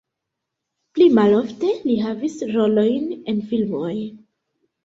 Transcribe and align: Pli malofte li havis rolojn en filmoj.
Pli 0.97 1.07
malofte 1.17 1.69
li 1.89 1.99
havis 2.05 2.39
rolojn 2.57 3.07
en 3.35 3.47
filmoj. 3.53 3.95